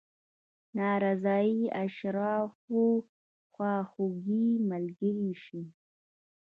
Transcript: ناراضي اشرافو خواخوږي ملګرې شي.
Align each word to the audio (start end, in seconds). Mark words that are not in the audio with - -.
ناراضي 0.77 1.51
اشرافو 1.83 2.83
خواخوږي 3.53 4.45
ملګرې 4.69 5.31
شي. 5.43 5.61